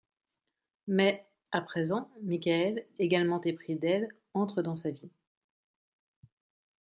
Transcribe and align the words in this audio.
Mais, 0.87 1.23
à 1.51 1.61
présent, 1.61 2.09
Mikaël, 2.23 2.87
également 2.97 3.39
épris 3.41 3.75
d'elle, 3.75 4.11
entre 4.33 4.63
dans 4.63 4.75
sa 4.75 4.89
vie. 4.89 5.11